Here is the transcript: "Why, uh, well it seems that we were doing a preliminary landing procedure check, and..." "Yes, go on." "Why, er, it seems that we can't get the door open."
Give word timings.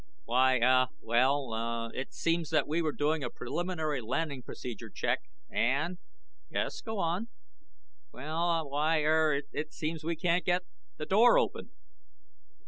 "Why, 0.25 0.59
uh, 0.59 0.87
well 1.03 1.91
it 1.93 2.11
seems 2.11 2.49
that 2.49 2.67
we 2.67 2.81
were 2.81 2.91
doing 2.91 3.23
a 3.23 3.29
preliminary 3.29 4.01
landing 4.01 4.41
procedure 4.41 4.89
check, 4.89 5.19
and..." 5.47 5.99
"Yes, 6.49 6.81
go 6.81 6.97
on." 6.97 7.27
"Why, 8.09 9.03
er, 9.03 9.43
it 9.51 9.73
seems 9.73 10.01
that 10.01 10.07
we 10.07 10.15
can't 10.15 10.43
get 10.43 10.63
the 10.97 11.05
door 11.05 11.37
open." 11.37 11.69